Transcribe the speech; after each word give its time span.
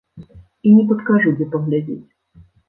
І 0.69 0.71
не 0.77 0.85
падкажу, 0.91 1.35
дзе 1.35 1.47
паглядзець. 1.57 2.01